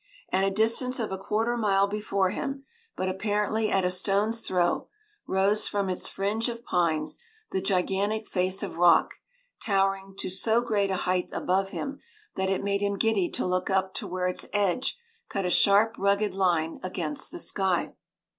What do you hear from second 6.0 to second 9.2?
fringe of pines the gigantic face of rock,